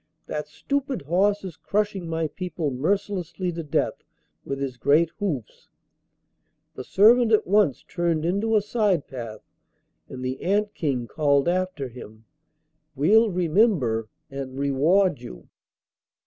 [0.25, 4.03] That stupid horse is crushing my people mercilessly to death
[4.43, 5.69] with his great hoofs.'
[6.73, 9.41] The servant at once turned into a side path,
[10.09, 12.25] and the Ant King called after him,
[12.95, 15.49] 'We'll remember and reward you.